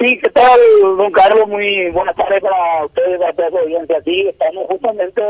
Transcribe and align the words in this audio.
Sí, 0.00 0.18
¿qué 0.18 0.30
tal, 0.30 0.58
don 0.96 1.12
Carlos? 1.12 1.46
Muy 1.46 1.90
buenas 1.90 2.16
tardes 2.16 2.40
para 2.42 2.86
ustedes, 2.86 3.20
para 3.20 3.34
toda 3.34 3.50
la 3.50 3.60
audiencia. 3.60 4.00
Sí, 4.02 4.28
estamos 4.28 4.66
justamente 4.66 5.22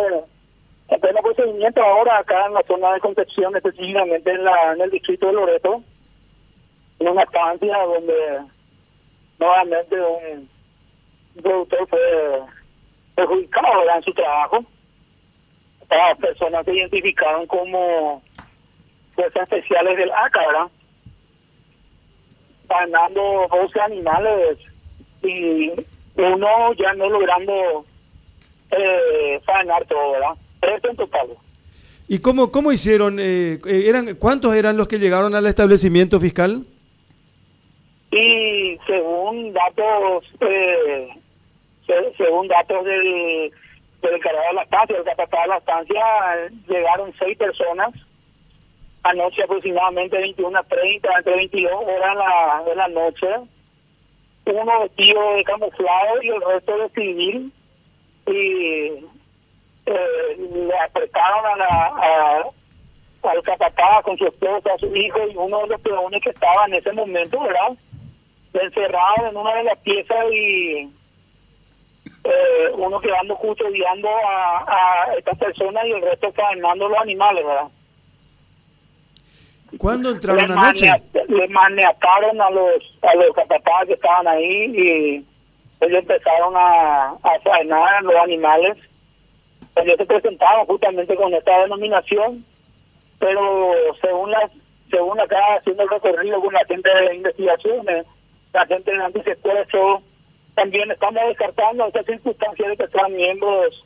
en 0.88 1.00
pleno 1.00 1.20
procedimiento 1.22 1.82
ahora 1.82 2.18
acá 2.18 2.46
en 2.46 2.54
la 2.54 2.62
zona 2.68 2.92
de 2.92 3.00
Concepción, 3.00 3.56
específicamente 3.56 4.30
en, 4.30 4.44
la, 4.44 4.72
en 4.74 4.80
el 4.82 4.90
distrito 4.92 5.26
de 5.26 5.32
Loreto, 5.32 5.82
en 7.00 7.08
una 7.08 7.22
estancia 7.22 7.78
donde 7.78 8.42
nuevamente 9.40 9.96
un, 10.00 10.48
productor 11.42 11.88
fue 11.88 12.40
perjudicado 13.16 13.90
en 13.92 14.02
su 14.04 14.12
trabajo. 14.12 14.64
Estas 15.80 16.16
personas 16.18 16.64
se 16.64 16.76
identificaron 16.76 17.44
como 17.48 18.22
fuerzas 19.16 19.42
especiales 19.50 19.96
del 19.96 20.12
ACA, 20.12 20.46
¿verdad? 20.46 20.66
Ganando 22.70 23.46
12 23.50 23.80
animales 23.80 24.58
y 25.22 25.70
uno 26.16 26.72
ya 26.74 26.92
no 26.94 27.08
logrando 27.10 27.84
eh, 28.70 29.40
faenar 29.44 29.84
todo, 29.86 30.12
¿verdad? 30.12 30.34
Tres 30.60 30.84
en 30.84 30.96
total. 30.96 31.28
¿Y 32.08 32.18
cómo, 32.20 32.50
cómo 32.50 32.72
hicieron? 32.72 33.18
Eh, 33.20 33.58
eh, 33.66 33.84
eran 33.86 34.14
¿Cuántos 34.16 34.54
eran 34.54 34.76
los 34.76 34.88
que 34.88 34.98
llegaron 34.98 35.34
al 35.34 35.46
establecimiento 35.46 36.18
fiscal? 36.20 36.64
Y 38.10 38.78
según 38.86 39.52
datos 39.52 40.24
eh, 40.40 41.08
según 42.16 42.48
datos 42.48 42.84
del, 42.84 43.52
del 44.02 44.14
encargado 44.14 44.46
de 44.48 44.54
la 44.54 44.62
estancia, 44.62 44.96
del 44.96 45.04
capataz 45.04 45.42
de 45.42 45.48
la 45.48 45.56
estancia, 45.56 46.02
llegaron 46.68 47.12
seis 47.18 47.36
personas 47.36 47.90
anoche 49.02 49.42
aproximadamente 49.42 50.18
21 50.18 50.62
30, 50.64 51.08
entre 51.18 51.36
22 51.36 51.72
horas 51.72 52.16
la, 52.16 52.62
de 52.66 52.74
la 52.74 52.88
noche, 52.88 53.26
uno 54.46 54.80
vestido 54.80 55.34
de 55.34 55.44
camuflado 55.44 56.22
y 56.22 56.28
el 56.28 56.40
resto 56.40 56.76
de 56.76 56.88
civil, 56.90 57.52
y 58.26 59.06
eh, 59.86 60.36
le 60.38 60.78
apretaron 60.78 61.44
a 61.46 61.56
la, 61.56 61.92
a, 61.96 63.30
al 63.30 63.42
capataz 63.42 64.02
con 64.04 64.16
su 64.18 64.26
esposa, 64.26 64.70
su 64.78 64.94
hijo 64.94 65.20
y 65.28 65.36
uno 65.36 65.60
de 65.60 65.66
los 65.68 65.80
peones 65.80 66.22
que 66.22 66.30
estaba 66.30 66.66
en 66.66 66.74
ese 66.74 66.92
momento, 66.92 67.40
¿verdad? 67.40 67.76
Encerrado 68.52 69.28
en 69.28 69.36
una 69.36 69.54
de 69.54 69.64
las 69.64 69.78
piezas 69.78 70.26
y 70.32 70.90
eh, 72.24 72.70
uno 72.74 73.00
quedando 73.00 73.36
custodiando 73.36 74.08
a, 74.08 74.64
a 74.66 75.14
estas 75.16 75.38
personas 75.38 75.86
y 75.86 75.92
el 75.92 76.02
resto 76.02 76.32
faenando 76.32 76.88
los 76.88 76.98
animales, 76.98 77.44
¿verdad? 77.44 77.68
¿Cuándo 79.78 80.10
entraron 80.10 80.50
anoche? 80.50 80.90
Le 81.28 81.48
maniataron 81.48 82.40
a 82.40 82.50
los 82.50 82.98
a 83.02 83.14
los 83.14 83.34
que 83.34 83.92
estaban 83.94 84.28
ahí 84.28 84.64
y 84.64 85.26
ellos 85.80 85.98
empezaron 86.00 86.54
a, 86.56 87.10
a 87.22 87.40
faenar 87.42 88.02
los 88.02 88.16
animales. 88.16 88.76
Ellos 89.76 89.94
se 89.96 90.06
presentaron 90.06 90.66
justamente 90.66 91.14
con 91.14 91.32
esta 91.32 91.60
denominación, 91.60 92.44
pero 93.18 93.72
según 94.00 94.30
las 94.30 94.50
según 94.90 95.20
acá 95.20 95.38
haciendo 95.58 95.84
el 95.84 95.88
recorrido 95.88 96.40
con 96.40 96.52
la 96.52 96.64
gente 96.66 96.90
de 96.92 97.14
investigaciones, 97.14 98.06
la 98.52 98.66
gente 98.66 98.90
de 98.90 99.04
antisecuestro, 99.04 100.02
también 100.54 100.90
estamos 100.90 101.22
descartando 101.28 101.86
esa 101.86 102.02
circunstancia 102.02 102.68
de 102.68 102.76
que 102.76 102.88
sean 102.88 103.14
miembros 103.14 103.84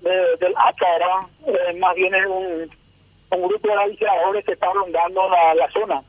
del 0.00 0.54
ACA, 0.56 1.28
eh, 1.46 1.74
más 1.78 1.94
bien 1.94 2.14
es 2.14 2.26
un 2.26 2.70
un 3.36 3.48
grupo 3.48 3.68
de 3.68 3.74
avisadores 3.74 4.44
que 4.44 4.52
está 4.52 4.72
rondando 4.72 5.28
la, 5.28 5.54
la 5.54 5.70
zona. 5.70 6.02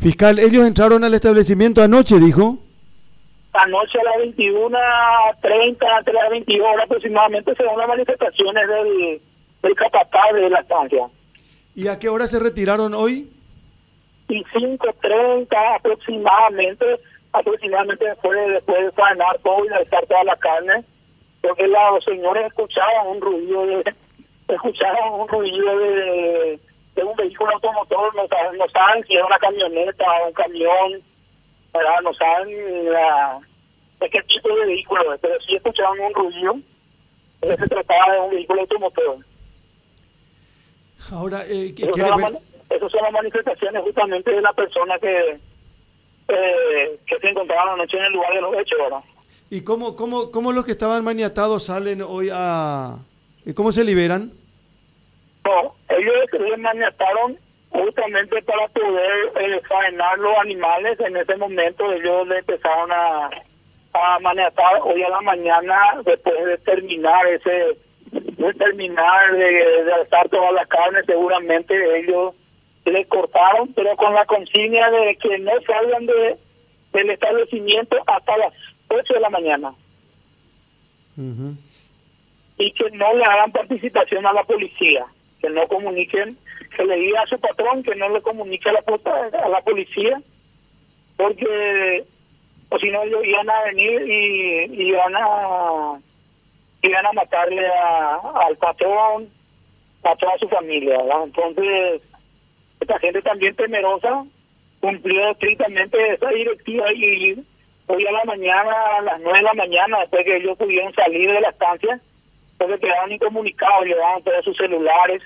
Fiscal, 0.00 0.38
ellos 0.38 0.66
entraron 0.66 1.04
al 1.04 1.14
establecimiento 1.14 1.82
anoche, 1.82 2.18
dijo. 2.18 2.58
Anoche 3.52 3.98
a 3.98 4.04
las 4.04 4.34
21.30, 4.34 5.98
entre 5.98 6.14
las 6.14 6.30
22 6.30 6.66
horas 6.66 6.84
aproximadamente, 6.84 7.54
según 7.56 7.78
las 7.78 7.88
manifestaciones 7.88 8.68
del, 8.68 9.20
del 9.62 9.74
capataz 9.74 10.32
de 10.34 10.50
la 10.50 10.60
estancia. 10.60 11.06
¿Y 11.74 11.88
a 11.88 11.98
qué 11.98 12.08
hora 12.08 12.26
se 12.28 12.38
retiraron 12.38 12.94
hoy? 12.94 13.30
Y 14.28 14.44
5.30 14.44 15.76
aproximadamente, 15.76 17.00
aproximadamente 17.32 18.04
después, 18.04 18.38
después 18.52 18.84
de 18.84 18.92
faenar 18.92 19.38
todo 19.42 19.64
y 19.64 19.68
de 19.68 19.82
estar 19.82 20.06
toda 20.06 20.24
la 20.24 20.36
carne, 20.36 20.84
porque 21.40 21.66
los 21.66 22.04
señores 22.04 22.46
escuchaban 22.46 23.08
un 23.08 23.20
ruido 23.20 23.66
de 23.66 23.94
escucharon 24.54 25.20
un 25.20 25.28
ruido 25.28 25.78
de, 25.78 26.60
de 26.94 27.04
un 27.04 27.16
vehículo 27.16 27.52
automotor, 27.54 28.14
no 28.14 28.26
saben, 28.28 28.58
no 28.58 28.68
saben 28.68 29.04
si 29.06 29.14
era 29.14 29.26
una 29.26 29.38
camioneta 29.38 30.04
o 30.22 30.28
un 30.28 30.32
camión, 30.32 31.02
¿verdad? 31.72 32.00
no 32.02 32.14
saben 32.14 32.92
la, 32.92 33.40
de 34.00 34.10
qué 34.10 34.22
tipo 34.22 34.48
de 34.48 34.66
vehículo 34.66 35.14
es, 35.14 35.20
pero 35.20 35.40
sí 35.40 35.56
escucharon 35.56 36.00
un 36.00 36.14
ruido, 36.14 36.58
que 37.42 37.56
se 37.56 37.66
trataba 37.66 38.14
de 38.14 38.20
un 38.20 38.30
vehículo 38.30 38.60
automotor. 38.62 39.16
Ahora, 41.10 41.44
eh, 41.48 41.74
Esas 41.76 42.08
son, 42.08 42.38
esas 42.68 42.92
son 42.92 43.02
las 43.02 43.12
manifestaciones 43.12 43.82
justamente 43.82 44.30
de 44.30 44.42
la 44.42 44.52
persona 44.52 44.98
que, 44.98 45.38
eh, 46.28 47.00
que 47.06 47.18
se 47.18 47.28
encontraba 47.28 47.72
anoche 47.72 47.96
en 47.96 48.04
el 48.04 48.12
lugar 48.12 48.34
de 48.34 48.40
los 48.40 48.54
hechos, 48.56 48.78
¿verdad? 48.78 49.04
¿Y 49.48 49.62
cómo, 49.62 49.96
cómo, 49.96 50.30
cómo 50.30 50.52
los 50.52 50.64
que 50.64 50.72
estaban 50.72 51.02
maniatados 51.02 51.64
salen 51.64 52.02
hoy 52.02 52.28
a... 52.32 52.98
¿Cómo 53.54 53.72
se 53.72 53.82
liberan? 53.82 54.32
No, 55.44 55.74
ellos 55.88 56.14
les 56.32 56.58
maniataron 56.58 57.38
justamente 57.70 58.42
para 58.42 58.68
poder 58.68 59.32
eh, 59.36 59.60
faenar 59.68 60.18
los 60.18 60.36
animales. 60.38 60.98
En 61.00 61.16
ese 61.16 61.36
momento 61.36 61.90
ellos 61.92 62.28
le 62.28 62.38
empezaron 62.38 62.90
a, 62.92 63.30
a 63.92 64.18
maniatar 64.20 64.80
hoy 64.82 65.02
a 65.02 65.08
la 65.08 65.20
mañana 65.20 66.00
después 66.04 66.44
de 66.44 66.58
terminar 66.58 67.26
ese 67.26 67.76
de 68.12 68.54
terminar 68.54 69.32
de, 69.32 69.84
de 69.84 69.92
alzar 69.92 70.28
toda 70.28 70.50
la 70.52 70.66
carne 70.66 71.00
seguramente 71.06 71.74
ellos 71.98 72.34
le 72.84 73.04
cortaron 73.06 73.72
pero 73.74 73.94
con 73.96 74.14
la 74.14 74.24
consigna 74.26 74.90
de 74.90 75.16
que 75.16 75.38
no 75.38 75.52
salgan 75.66 76.06
de 76.06 76.36
del 76.92 77.10
establecimiento 77.10 77.96
hasta 78.06 78.36
las 78.36 78.52
8 78.88 79.14
de 79.14 79.20
la 79.20 79.30
mañana 79.30 79.72
y 82.58 82.72
que 82.72 82.90
no 82.92 83.14
le 83.14 83.24
hagan 83.24 83.52
participación 83.52 84.26
a 84.26 84.32
la 84.32 84.44
policía 84.44 85.06
que 85.40 85.50
no 85.50 85.66
comuniquen, 85.68 86.36
que 86.76 86.84
le 86.84 86.96
diga 86.96 87.22
a 87.22 87.26
su 87.26 87.38
patrón 87.38 87.82
que 87.82 87.94
no 87.94 88.08
le 88.08 88.22
comunique 88.22 88.68
a 88.68 88.72
la, 88.72 88.82
a 89.44 89.48
la 89.48 89.60
policía, 89.62 90.20
porque 91.16 92.04
o 92.70 92.78
si 92.78 92.90
no 92.90 93.02
ellos 93.02 93.24
iban 93.24 93.50
a 93.50 93.64
venir 93.64 94.02
y, 94.08 94.88
iban 94.88 95.14
a 95.16 95.98
iban 96.82 97.06
a 97.06 97.12
matarle 97.12 97.66
a, 97.66 98.14
al 98.46 98.56
patrón, 98.56 99.28
a 100.04 100.16
toda 100.16 100.38
su 100.38 100.48
familia. 100.48 100.98
Entonces, 101.24 102.02
esta 102.80 102.98
gente 103.00 103.20
también 103.22 103.54
temerosa 103.54 104.24
cumplió 104.80 105.30
estrictamente 105.30 106.14
esa 106.14 106.30
directiva 106.30 106.92
y 106.92 107.44
hoy 107.86 108.06
a 108.06 108.12
la 108.12 108.24
mañana, 108.24 108.72
a 108.98 109.02
las 109.02 109.20
nueve 109.20 109.38
de 109.38 109.44
la 109.44 109.54
mañana, 109.54 110.00
después 110.00 110.24
que 110.24 110.36
ellos 110.36 110.56
pudieron 110.56 110.92
salir 110.94 111.30
de 111.30 111.40
la 111.40 111.50
estancia, 111.50 112.00
entonces 112.60 112.80
quedaron 112.80 113.10
incomunicados, 113.12 113.86
llevaban 113.86 114.22
todos 114.22 114.44
sus 114.44 114.56
celulares, 114.56 115.22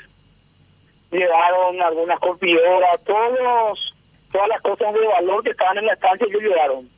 llevaron 1.10 1.82
algunas 1.82 2.20
copiadoras, 2.20 3.02
todos, 3.04 3.94
todas 4.30 4.48
las 4.48 4.62
cosas 4.62 4.94
de 4.94 5.06
valor 5.06 5.42
que 5.42 5.50
estaban 5.50 5.78
en 5.78 5.86
la 5.86 5.94
estancia, 5.94 6.26
ellos 6.28 6.42
llevaron. 6.42 6.88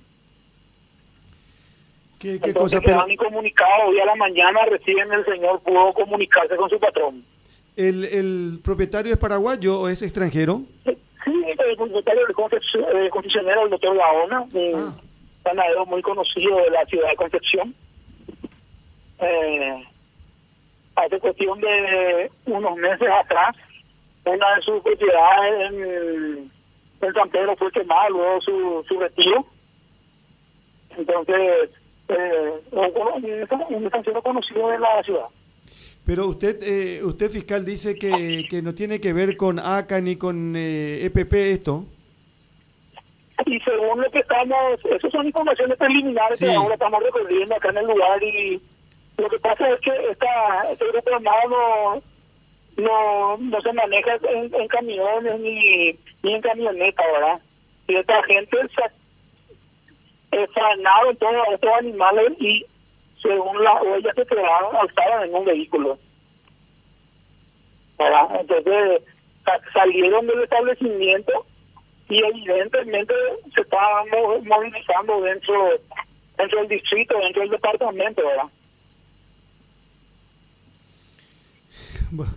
¿Qué, 2.19 2.39
qué 2.41 2.49
Entonces 2.51 2.79
cosa? 2.79 2.81
quedaron 2.81 3.05
Pero, 3.07 3.13
incomunicados, 3.15 3.89
hoy 3.89 3.99
a 4.01 4.05
la 4.07 4.15
mañana 4.17 4.65
recién 4.67 5.11
el 5.13 5.25
señor 5.25 5.61
pudo 5.63 5.93
comunicarse 5.95 6.57
con 6.57 6.69
su 6.71 6.79
patrón. 6.79 7.25
¿el, 7.77 8.05
¿El 8.05 8.61
propietario 8.65 9.13
es 9.13 9.19
paraguayo 9.19 9.81
o 9.81 9.89
es 9.89 10.01
extranjero? 10.03 10.63
Sí, 10.85 10.97
el 11.47 11.77
propietario 11.77 12.27
del 12.27 12.35
concesio- 12.35 13.11
concesionario, 13.11 13.65
el 13.65 13.71
doctor 13.71 13.97
Gaona, 13.97 14.41
un 14.53 14.73
Ah. 14.75 14.97
ganadero 15.45 15.85
muy 15.87 16.01
conocido 16.03 16.57
de 16.59 16.71
la 16.71 16.85
ciudad 16.87 17.09
de 17.11 17.17
Concepción. 17.17 17.75
Eh, 19.19 19.85
hace 20.97 21.19
cuestión 21.21 21.61
de 21.61 22.31
unos 22.47 22.77
meses 22.77 23.09
atrás, 23.09 23.55
una 24.25 24.57
de 24.57 24.63
sus 24.63 24.83
propiedades 24.83 25.71
en, 25.71 26.51
en 27.03 27.15
San 27.15 27.31
Pedro 27.31 27.57
fue 27.57 27.71
quemada, 27.71 28.09
luego 28.09 28.41
su, 28.41 28.85
su 28.89 28.99
retiro. 28.99 29.47
Entonces, 30.97 31.71
eh, 32.09 32.53
un, 32.73 33.85
estanciero 33.85 34.23
conocido 34.23 34.69
de 34.69 34.79
la 34.79 35.03
ciudad. 35.03 35.27
Pero 36.05 36.29
usted, 36.29 36.63
eh, 36.63 37.05
usted 37.05 37.31
fiscal 37.31 37.65
dice 37.65 37.97
que, 37.97 38.47
que 38.49 38.63
no 38.63 38.75
tiene 38.75 39.01
que 39.01 39.13
ver 39.13 39.37
con 39.37 39.59
ACA 39.59 40.01
ni 40.01 40.17
con 40.17 40.55
eh, 40.57 41.05
EPP 41.05 41.35
esto. 41.35 41.85
Y 43.45 43.61
según 43.61 44.01
lo 44.01 44.11
que 44.11 44.21
estamos, 44.21 44.81
esas 44.85 45.13
son 45.13 45.27
informaciones 45.27 45.77
preliminares 45.77 46.39
Sí. 46.39 46.47
que 46.47 46.55
ahora 46.55 46.75
estamos 46.75 47.03
recorriendo 47.03 47.55
acá 47.55 47.69
en 47.71 47.77
el 47.79 47.87
lugar 47.87 48.23
y 48.23 48.61
lo 49.19 49.29
que 49.29 49.39
pasa 49.39 49.69
es 49.71 49.81
que 49.81 49.91
esta, 50.11 50.71
este 50.73 50.87
grupo 50.89 51.15
armado 51.15 52.03
no, 52.77 53.37
no, 53.39 53.61
se 53.61 53.73
maneja 53.73 54.17
en, 54.31 54.69
camiones 54.69 55.41
ni, 55.41 55.99
ni 56.23 56.35
en 56.35 56.43
camionetas, 56.43 57.07
¿verdad? 57.13 57.41
Y 57.89 57.97
esta 57.97 58.23
gente, 58.25 58.57
se- 58.69 60.37
eh, 60.37 60.47
frenaron 60.53 61.17
todos 61.17 61.47
estos 61.55 61.71
animales 61.79 62.33
y 62.41 62.65
según 63.23 63.63
las 63.65 63.83
huellas 63.83 64.15
que 64.15 64.27
quedaron 64.27 64.77
alzaron 64.77 65.25
en 65.25 65.35
un 65.35 65.45
vehículo. 65.45 65.99
Entonces 68.41 69.03
salieron 69.73 70.27
del 70.27 70.43
establecimiento 70.43 71.47
y 72.09 72.23
evidentemente 72.23 73.15
se 73.55 73.61
estaban 73.63 74.07
movilizando 74.45 75.21
dentro 75.23 75.55
dentro 76.37 76.59
del 76.59 76.69
distrito, 76.69 77.17
dentro 77.19 77.43
del 77.43 77.51
departamento, 77.53 78.23
¿verdad? 78.27 78.45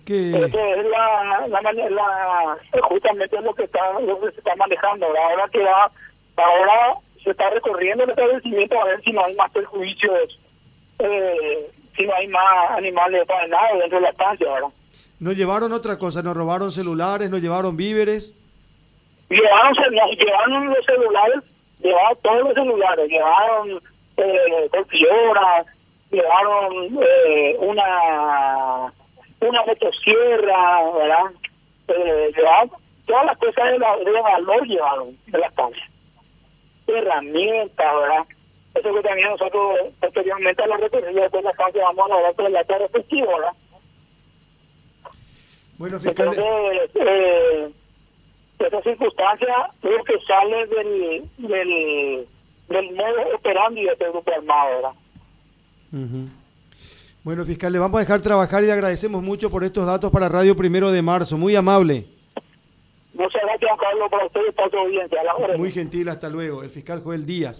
Que... 0.06 0.32
Es 0.32 0.54
la, 0.54 1.48
la, 1.48 1.62
la, 1.62 2.58
justamente 2.82 3.40
lo 3.42 3.54
que 3.54 3.64
está 3.64 4.00
lo 4.00 4.20
que 4.20 4.32
se 4.32 4.40
está 4.40 4.56
manejando. 4.56 5.06
Ahora 5.06 5.48
que 5.52 5.64
va, 5.64 5.92
ahora 6.38 6.96
se 7.24 7.32
está 7.32 7.50
recorriendo 7.50 8.04
el 8.04 8.10
establecimiento 8.10 8.82
a 8.82 8.86
ver 8.86 9.02
si 9.04 9.12
no 9.12 9.24
hay 9.24 9.36
más 9.36 9.52
perjuicios, 9.52 10.40
eh, 11.00 11.70
si 11.96 12.06
no 12.06 12.14
hay 12.16 12.28
más 12.28 12.72
animales 12.72 13.28
para 13.28 13.48
nada 13.48 13.74
dentro 13.80 13.98
de 13.98 14.04
la 14.04 14.10
estancia, 14.10 14.52
¿verdad? 14.52 14.70
¿No 15.20 15.34
llevaron 15.34 15.74
otra 15.74 15.98
cosa? 15.98 16.24
¿No 16.24 16.34
robaron 16.34 16.72
celulares? 16.72 17.30
¿No 17.30 17.38
llevaron 17.38 17.76
víveres? 17.76 18.36
Llevaron, 19.30 19.74
llevaron 20.18 20.68
los 20.68 20.86
celulares, 20.86 21.44
llevaron 21.80 22.18
todos 22.24 22.40
los 22.42 22.54
celulares, 22.54 23.10
llevaron 23.10 23.82
eh, 24.18 24.70
llevaron 26.12 27.00
eh, 27.02 27.56
una 27.60 28.94
una 29.42 29.64
motosierra, 29.66 30.92
¿verdad? 30.92 31.32
Eh, 31.88 32.34
todas 33.06 33.26
las 33.26 33.38
cosas 33.38 33.72
de, 33.72 33.80
la, 33.80 33.98
de 33.98 34.12
valor 34.12 34.68
llevaron 34.68 35.18
de 35.28 35.38
la 35.38 35.48
estancia. 35.48 35.90
Herramientas, 36.88 37.96
¿verdad? 37.96 38.26
Eso 38.76 38.94
que 38.94 39.02
también 39.02 39.30
nosotros 39.30 39.80
posteriormente 40.00 40.64
a 40.64 40.68
la 40.68 40.78
recorrida 40.78 41.22
después 41.22 41.44
de 41.44 41.48
la 41.48 41.52
estancia 41.52 41.84
vamos 41.84 42.12
a 42.12 42.16
hablar 42.16 42.36
con 42.36 42.54
la 42.54 42.64
tarde 42.64 42.90
festivo, 42.90 43.28
¿verdad? 43.28 43.54
Bueno, 45.78 46.00
fiscal... 46.00 46.28
Entonces, 46.28 46.92
eh, 46.96 47.70
esa 48.60 48.82
circunstancia 48.82 49.72
lo 49.82 50.04
que 50.04 50.20
sale 50.28 50.68
del, 50.68 51.30
del, 51.38 52.28
del 52.68 52.96
modo 52.96 53.36
operandi 53.36 53.84
de 53.84 53.92
este 53.94 54.10
grupo 54.10 54.32
armado, 54.32 54.76
¿verdad? 54.76 54.92
Bueno, 57.24 57.46
fiscal, 57.46 57.74
le 57.74 57.80
vamos 57.80 57.98
a 57.98 58.02
dejar 58.02 58.22
trabajar 58.22 58.64
y 58.64 58.68
le 58.68 58.72
agradecemos 58.72 59.22
mucho 59.22 59.50
por 59.50 59.64
estos 59.64 59.86
datos 59.86 60.10
para 60.10 60.30
Radio 60.30 60.56
Primero 60.56 60.90
de 60.92 61.02
Marzo. 61.02 61.38
Muy 61.38 61.56
amable. 61.56 62.06
Muchas 63.14 63.42
gracias, 63.42 63.72
Carlos, 63.78 64.10
por 64.10 64.24
usted 64.24 64.40
y 64.48 64.52
por 64.54 64.72
su 64.72 64.78
audiencia. 64.78 65.20
Muy 65.58 65.72
gentil, 65.72 66.08
hasta 66.08 66.30
luego. 66.30 66.64
El 66.64 66.70
fiscal 66.70 67.02
Joel 67.04 67.26
Díaz. 67.26 67.58